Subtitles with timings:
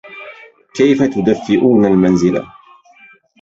[0.75, 2.43] كيف تدفئون المنزل؟